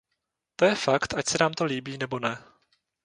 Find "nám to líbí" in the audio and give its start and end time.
1.39-1.97